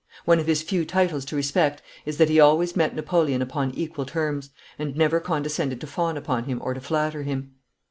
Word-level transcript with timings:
One 0.25 0.39
of 0.39 0.47
his 0.47 0.63
few 0.63 0.83
titles 0.83 1.25
to 1.25 1.35
respect 1.35 1.83
is 2.07 2.17
that 2.17 2.27
he 2.27 2.39
always 2.39 2.75
met 2.75 2.95
Napoleon 2.95 3.39
upon 3.39 3.69
equal 3.75 4.03
terms, 4.07 4.49
and 4.79 4.97
never 4.97 5.19
condescended 5.19 5.79
to 5.79 5.85
fawn 5.85 6.17
upon 6.17 6.45
him 6.45 6.57
or 6.63 6.73
to 6.73 6.81
flatter 6.81 7.21
him. 7.21 7.51